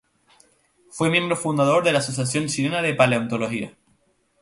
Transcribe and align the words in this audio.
Fue 0.89 1.11
miembro 1.11 1.35
fundador 1.35 1.83
de 1.83 1.91
la 1.91 1.99
Asociación 1.99 2.47
Chilena 2.47 2.81
de 2.81 2.95
Paleontología. 2.95 3.71